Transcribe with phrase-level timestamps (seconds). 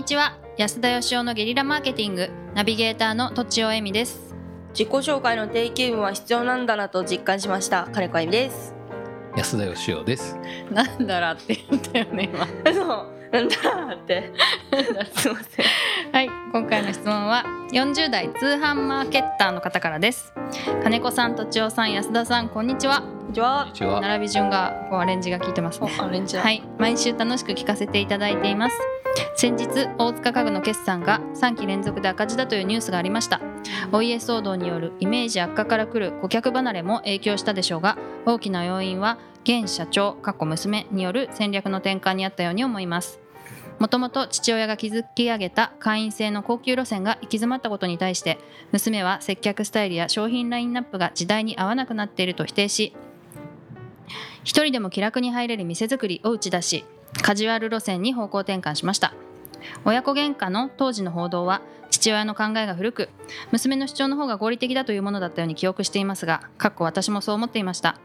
[0.00, 0.38] にちは。
[0.56, 2.30] 安田義雄のゲリラマーケティング。
[2.54, 4.34] ナビゲーターのとちおえみです。
[4.70, 7.86] 自己紹介の定型文は必要なんだなと実感しました。
[7.92, 8.74] 金子あゆみです。
[9.36, 10.38] 安田義雄です。
[10.72, 12.46] なんだらって言ったよね今。
[12.46, 13.56] そうなんだ
[13.94, 14.32] って。
[15.12, 15.66] すいません。
[16.12, 20.32] はい今回の質問は40代通販マーケッターの方からです。
[20.82, 23.02] 金子さんとちおさん安田さんこんにちは。
[23.02, 24.00] こんにちは。
[24.00, 25.92] 並び順がこうアレンジが効いてますね。
[26.00, 26.36] アレンジ。
[26.36, 28.99] だはい毎週楽しく聞かせていただいています
[29.34, 33.40] 先日大塚家具の決算が3期連続で赤字だというニュースがありました。
[33.92, 37.96] お家騒動によるイメージ悪化からくる顧客離れも影響したでしょうが
[38.26, 43.20] 大きな要因は現社長過去娘による戦略の転換にあったように思います。
[43.78, 48.38] もともと父親が築き上げた会員制の高級路線が行き詰まったことに対して
[48.72, 52.94] 娘は接客スタイルや商品ラインナップが時代に合わなくなっていると否定し
[54.44, 56.84] 一人でも気楽に入れる店作りを打ち出し
[57.22, 59.14] カジュアル路線に方向転換しました。
[59.84, 63.08] 親子喧嘩の当時の報道は父親の考えが古く
[63.52, 67.98] 娘の主張の方が合理的だというものだったように記憶していますがかっこ私もそう思っていました。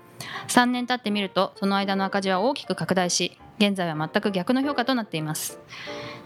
[0.48, 5.60] 3年経ってみるとその間の赤字は大きく拡大し現在は全く逆の評価となっています。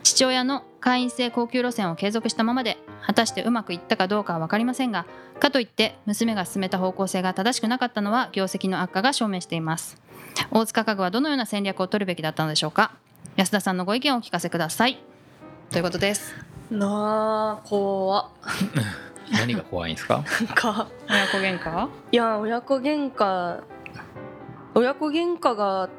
[0.03, 5.05] 父親の会員制高級路線を継続したままで果たしてうまくいったかどうかは分かりませんが
[5.39, 10.01] かといって娘が進めた方向性が正しくなかったのは業績の悪化が証明しています。
[10.51, 12.91] 大塚家具はどのような戦略を取るべきだったのでしょうか？
[13.35, 15.01] 安田さんのご意見をお聞かせください。
[15.71, 16.33] ということです。
[16.71, 18.21] なあ怖。
[18.21, 18.25] っ
[19.31, 20.23] 何が怖いんですか？
[20.55, 20.87] か。
[21.09, 21.87] 親子喧嘩？
[22.11, 23.59] いや親子喧嘩。
[24.75, 25.89] 親子喧嘩が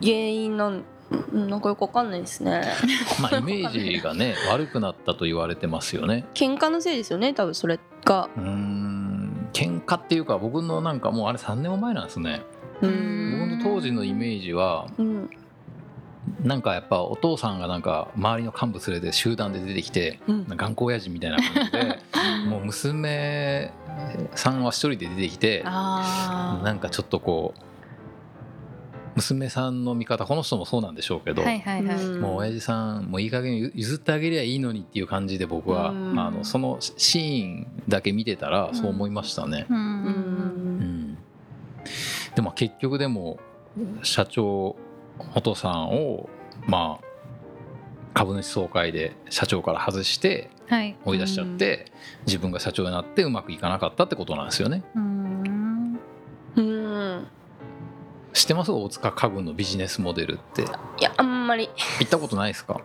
[0.00, 0.84] 原因なん
[1.32, 2.62] なんかよくわかんないですね。
[3.20, 6.24] まあイメージがね悪くなったと言われてますよね。
[6.34, 8.28] 喧嘩のせいですよね多分それが。
[8.36, 8.75] うーん
[9.56, 12.42] 喧嘩っていうか僕のなんかもうあれ3年も前なんですね。
[12.82, 15.30] う僕んの当時のイメージはうん。
[16.42, 20.44] なんかやっぱお父さんがなんか周りの幹部連れて集団で出てきてうん。
[20.48, 21.98] 頑固親父みたいな感じで
[22.50, 23.70] もう娘
[24.34, 27.60] さんは一人で出てきてあなんかちょっとこう
[29.16, 32.20] 娘さんの味方この人もそうなんでしょうけど、はいはいはい、うん。
[32.20, 36.18] もう親父さんもういい加減譲ってあげりゃいいのにっていう感じで僕は、うん。
[36.18, 39.66] あのそのシーンだけ見てたらそう思いましたね。
[39.70, 39.80] ううん。
[39.80, 39.92] うん
[41.12, 41.18] ん。
[42.34, 43.38] でも結局でも
[44.02, 44.76] 社長
[45.34, 46.28] お父さんを
[46.66, 47.06] まあ
[48.12, 50.96] 株主総会で社長から外してはい。
[51.04, 51.92] 追い出しちゃって、
[52.26, 54.82] 自分が社長になってうまくいかなかったってことなんですよね。
[54.96, 55.16] うん
[58.36, 58.70] 知ってます？
[58.70, 60.62] 大塚家具のビジネスモデルって。
[60.62, 60.66] い
[61.00, 61.70] やあんまり。
[62.00, 62.82] 行ったことないですか？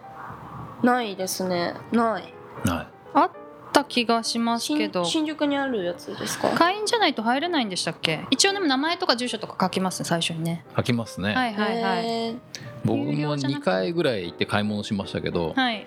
[0.81, 1.73] ないですね。
[1.91, 2.33] ない。
[2.63, 2.87] ない。
[3.13, 3.31] あっ
[3.73, 5.03] た気がしますけど。
[5.03, 6.51] 新新宿にあるやつですか？
[6.51, 8.25] 会員じゃないと入れないんでしたっけ？
[8.29, 10.63] 一応でも名前とか住所とか書きますね最初にね。
[10.73, 12.37] 書きますね、はいはいはい。
[12.85, 13.65] 僕も2じゃなくて。
[13.65, 15.85] 回ぐらい行って買い物しましたけど、はい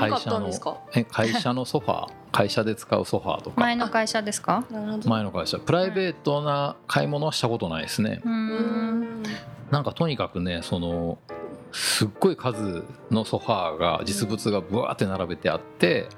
[0.00, 0.50] 会社の
[1.10, 2.10] 会社のソファー？
[2.32, 3.60] 会社で使うソファーとか。
[3.60, 4.64] 前の会社ですか？
[5.10, 5.58] 前の会社。
[5.58, 8.20] プライベートな買い物はしたことないですね。
[9.70, 11.18] なんかとにかくねその
[11.72, 16.08] すっごい数のソファーが実物がブワーって並べてあって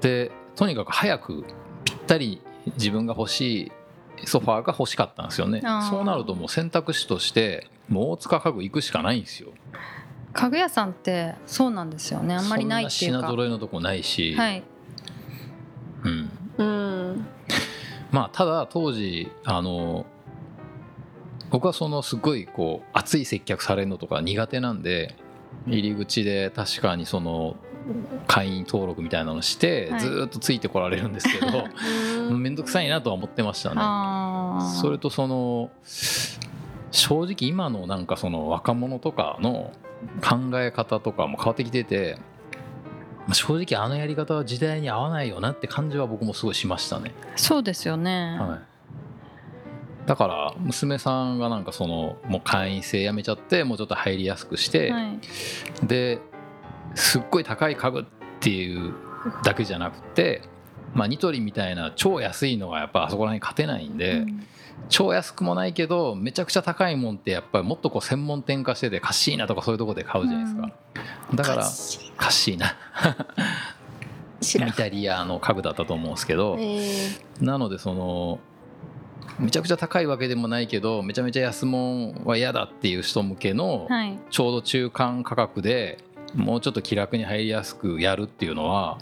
[0.00, 1.44] でとにかく早く
[1.84, 2.40] ぴったり
[2.76, 3.72] 自分が欲し
[4.18, 5.60] いソファーが欲しかったんですよね。
[5.90, 9.50] そうなるともう選択肢としてもう大塚家具行くしかないんですよ
[10.32, 12.34] 家具屋さんってそうなんですよね。
[12.34, 14.62] あんまりないっていうそんなか品揃えのとこないし、はい。
[16.04, 17.26] うん、うん。
[18.10, 20.06] まあただ当時あの
[21.50, 25.16] 僕はそのすごいこう熱い接客されるのとか苦手なんで
[25.66, 27.56] 入り口で確かにその
[28.26, 30.00] 会員登録みたいなのしてはい。
[30.00, 31.64] ずーっとついてこられるんですけど
[32.30, 33.80] うん面倒くさいなとは思ってましたね。
[34.80, 35.70] それとその
[36.92, 39.72] 正直今のなんかその若者とかの
[40.22, 42.18] 考え方とかも変わってきてて
[43.26, 47.12] まあ正直あのやり方は時代に合わないよなって感じは僕もすごいしましたね。
[47.36, 55.20] そうですよね、はい、だから娘さんがなんかそのもう会員制やめちゃってもうちょっと入りやすくして、はい。
[55.86, 56.20] で
[56.94, 58.04] すっごい高い家具っ
[58.40, 58.94] ていう
[59.44, 60.42] だけじゃなくて、
[60.94, 64.46] まあ、ニトリみたいな超安いのはやっぱあそこら辺勝てないんで、うん
[64.88, 70.72] 超安くもないけどめちゃくちゃ高いもんってやっぱりもっとこう専門店化しててカッシーナとかそういうとこで買うじゃないですか、
[71.34, 71.62] だから
[72.16, 72.76] カッシーナ。
[74.42, 77.44] イタリアの家具だったと思うんですけど、えー。
[77.44, 78.40] なのでその
[79.38, 84.18] めちゃくちゃ高いわけでもないけどめちゃめちゃ安物は嫌だっていう人向けのはい。
[84.30, 85.98] ちょうど中間価格で
[86.34, 88.98] もうちょっと気楽に入りやすくやるっていうのは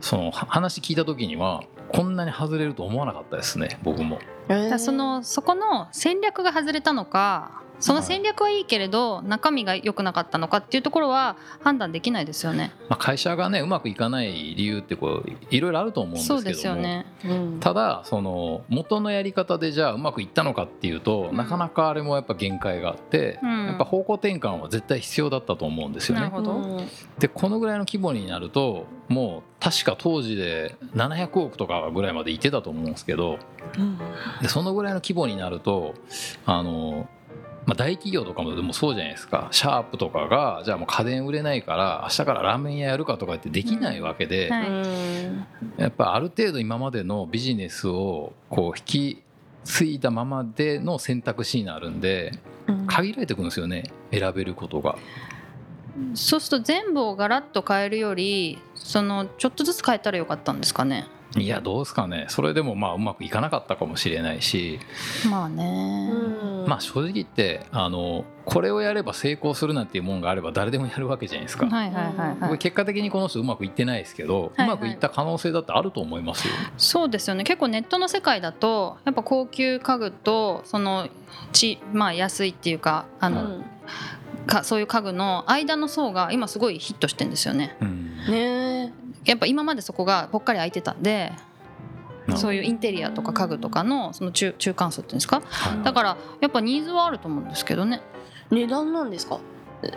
[0.00, 4.18] そのは話聞いた時にはこんなに外れると思わなかったですね僕も。
[4.78, 12.72] そのそこの戦略が外れたのかその戦略はいいけれど中身が良くなかったのかっていうところは判断できないですよね。
[12.88, 17.06] まあ、会社がねうまくいかない理由ってこういろいろあると思うんですけどもそうですよね。
[17.24, 26.22] うんただその元のやり方でじゃあうまくいったのかっていうと、うんなかなかあれもやっぱ限界があって、うんやっぱ方向転換は絶対必要だったと思うんですよね。
[26.22, 26.52] なるほど。
[26.52, 26.88] うん
[27.18, 33.38] でこのぐらいの規模になるともう確か当時で700億とかぐらいまでいってたと思うんですけど
[33.78, 33.98] うん
[34.40, 35.94] でそのぐらいの規模になると
[36.46, 37.08] あの、
[37.70, 39.46] まあ、大企業とかもでもそうじゃないですか。
[39.52, 44.68] シャープとかがじゃあもう家電売れないから明日からラーメン屋やるかとかってできないわけで、はい。
[44.68, 45.46] うん
[45.76, 49.22] やっぱある程度今までのビジネスをこう引き
[49.62, 52.32] 継いだままでの選択肢になるんで
[52.66, 52.86] うん。
[52.88, 53.84] 限られてくるんですよね。
[54.10, 54.98] 選べることが。
[56.14, 61.06] そうすると全部をガラッと変えるよりそのちょっとずつ変えたらよかったんですかね。
[61.36, 64.80] いやどうですかねそれでもまあうまくいかなかったかもしれないし、
[65.30, 66.10] まあね。
[66.12, 71.66] うんまあ正直言ってあのこれをやれば成功するなんていうもんがあれば誰でもやるわけじゃないですか。
[71.66, 72.58] はいはいはいはい。
[72.58, 76.54] 結果的にこの人うまくいってないですけど、はいうまくいった可能性だってあると思いますよ。
[76.76, 81.08] そうですよね結構ネットの世界だとやっぱ高級家具とその
[81.52, 83.64] ち、まあ、安いっていうかあの、うん
[84.50, 87.76] かそういう家具の間の層が今すごいヒットしてんですよね。
[87.80, 88.16] うん。
[88.28, 88.92] ね
[89.24, 89.30] え。
[89.30, 91.32] やっぱ今までそこがぽっかり空いてたんで
[92.26, 95.42] なそういうインテリアとか家具とかのその中中間層っていうんですか？
[95.44, 95.82] はい。
[95.82, 98.02] だからやっぱニーズはあると思うんですけどね。
[98.50, 99.40] 値段なんですか？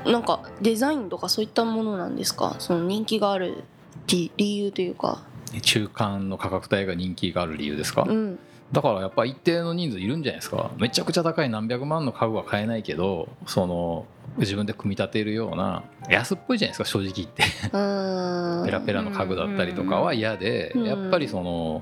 [0.05, 2.55] なんかデザインとかそういったものなんですか？
[2.59, 3.63] その人気がある
[4.07, 5.23] 理理由というか。
[5.61, 8.39] 中間の価格帯が人気がある理由ですか、うん。
[8.71, 10.71] だからやっぱ一定の人数いるんじゃないですか。
[10.77, 14.07] めちゃくちゃ高い何百万の家具は買えないけどその
[14.37, 17.43] 自分で組み立てるような安っぽいじゃないですか正直言って。
[17.71, 18.63] うん。
[18.65, 21.81] ペラペラの家具だったりとかは嫌でうんやっぱりその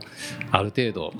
[0.51, 1.13] ある程度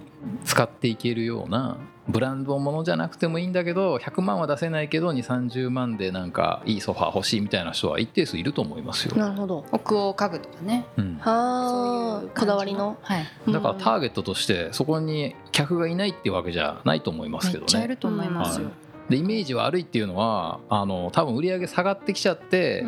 [0.43, 9.15] 使っていけるようなブランドものじゃなくてもいいんだけど100万は出せないけど2 3 0万でなんかいいソファー欲しいみたいな人は一定数いると思いますよ。
[9.15, 9.65] なるほど。
[9.71, 10.85] 北欧家具とかね。
[10.97, 11.17] うん。
[11.21, 12.97] はこだわりの？
[13.01, 13.25] はい。
[13.49, 17.63] だからターゲットとしてそこに客がいないっていうわけじゃないと思いますけどね。
[17.63, 22.87] めっちゃいると思いますよ、はいでイメージ悪いっていうのはあの多分売り上げ下がってきちゃってう、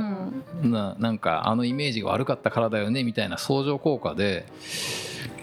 [0.68, 0.72] ん。
[0.72, 4.46] ななんかあのイメージが悪かったからだよねみたいな相乗効果で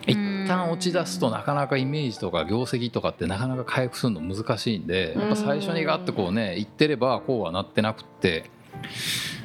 [0.07, 0.15] 一
[0.47, 8.51] 旦落ち出すとなかなかイメージとか業績とかってなかなか回復するの難しいんでやっぱ最初にガッとこうね言ってればこうはなってなくって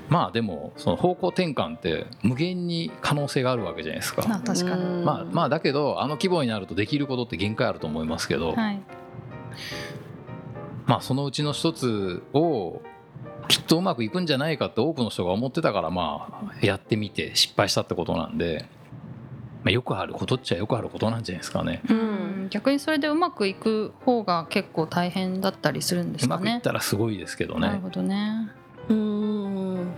[0.07, 4.23] まあでもその方向転換って無限に可能性があるわけじゃないですか。
[4.27, 8.81] あ確かに、まあ、まあだけどあの規模になるとできることって限界あると思いますけど、はい
[10.85, 12.81] まあそのうちの一つを
[13.47, 18.65] きっとうまくいくんじゃないかって多くの人が思ってたからまあやってみて失敗したってことなんで、
[19.63, 21.81] まあ、よくあることっちゃよくあることなんじゃないですかね。
[21.89, 27.67] うん逆にそれでうまくいく方が結構大変だったりするんでうまくいっすかねたらすごいですけどね。
[27.67, 28.49] なるほどね
[28.89, 29.91] うん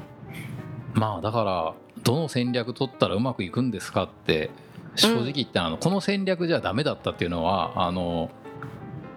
[0.94, 1.74] まあだから
[2.04, 4.50] どの戦略取ったらうまくいくんですかって
[4.96, 8.32] 正直言ってあのこの戦略じゃダメだったっていうのはあの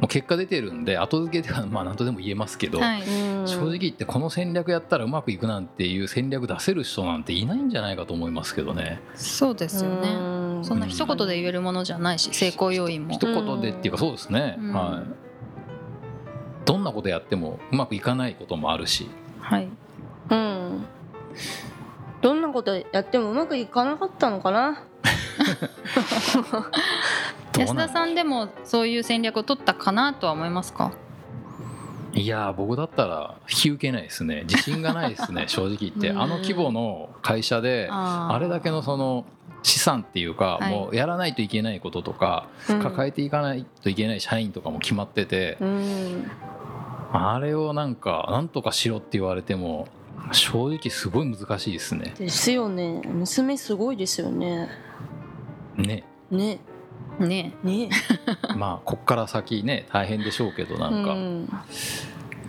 [0.00, 3.02] もう結果出てるんで後付けではまあ何とでも言えますけど、はい。
[3.02, 9.00] うん正直言ってこの戦略やったらうまくいくなんていう戦略出せる人なんていないんじゃないかと思いますけどね。
[9.14, 10.10] そうですよね。
[10.10, 10.64] うん。
[10.64, 13.14] そんな一言で言えるものじゃないし成功要因も。
[13.14, 14.72] 一言でっていうかそうですね、うん。
[14.72, 16.66] はい。
[16.66, 19.08] どんなことやってもうまくいかないこともあるし。
[19.40, 19.68] はい。
[20.30, 20.84] うん。
[22.20, 24.84] どんなことやってもうまくいかなかったのかな
[27.60, 30.92] 安田さんでもそういう戦略を取ったかなとは思いますか？
[32.12, 34.42] いやー僕だったら引き受けないですね。
[34.48, 36.08] 自信がないですね 正直言って。
[36.08, 36.20] うん。
[36.20, 39.24] あの規模の会社でああれだけのその
[39.62, 40.72] 資産っていうか、はい。
[40.72, 42.46] もうやらないといけないこととか、
[42.82, 46.30] 抱えていかないといけない社員とかも決まってて、うん。
[47.12, 49.86] あれをなんかなんとかしろって言われても
[50.32, 52.14] 正直すごい難しいですね。
[52.18, 53.02] ですよね。
[53.04, 54.68] 娘すごいですよね。
[55.76, 56.04] ね。
[56.30, 56.58] ね
[57.18, 57.54] ね。
[57.62, 57.90] ね。
[58.56, 61.48] まあこっから先ね大変でしょうけどなんか、うん。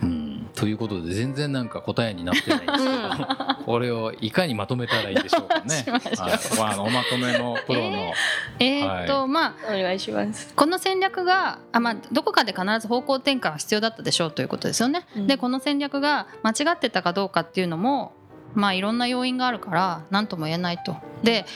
[0.02, 0.48] うん。
[0.54, 5.70] ということで全然なんか答えになってないんですけど これをいかにまとめたらいいんでしょうかね。
[5.76, 5.86] し
[6.58, 8.12] まあおまとめのプロの、
[8.58, 10.52] えーっと、まあお願いします。
[10.54, 15.06] この戦略があ、まあ、どこかで必ず方向転換が必要だったでしょうということですよね。
[15.16, 15.26] うん。
[15.26, 18.12] でこの戦略が間違ってたかどうかっていうのも
[18.54, 20.96] まあいろんな要因があるから何とも言えないと。
[21.22, 21.46] で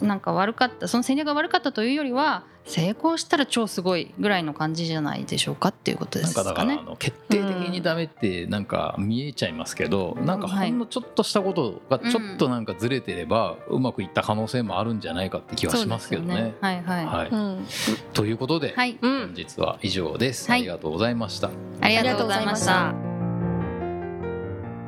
[0.00, 6.82] なんか悪かったその戦略が悪かったというよりは成功したら超すごいぐらいの感じじゃないでしょうかっていうことでなんすかだかあからね。
[6.82, 16.54] の決定的にダメってなんか見えちゃいますけど、なんかほんのちょっとしたことがちょっとなんかずれてればうまくいった可能性もあるんじゃないかって気はしますけどね。
[16.60, 17.06] はいはい。
[17.06, 17.66] はい、うん
[18.14, 21.50] ということで、はい、うん本日は以上です、はいありがとうございました。
[21.80, 23.11] ありがとうございましありがとうございまた。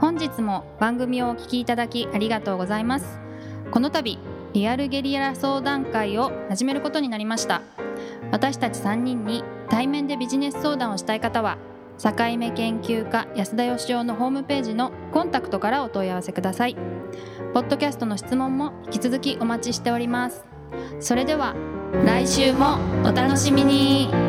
[0.00, 3.20] 本日も番組をお聞きいただきありがとうございます。
[3.70, 4.18] この度
[4.52, 7.62] リアルゲリラ相談会を始めることになりました。
[8.30, 11.58] 私たち3人に対面でビジネス相談をしたい方は
[12.02, 16.76] 境目研究家安田義雄のホームページのコンタクトからお問い合わせください。
[17.52, 20.44] ポッドキャストの質問も引き続きお待ちしております。
[21.00, 21.54] それでは
[22.04, 24.23] 来週もお楽しみに。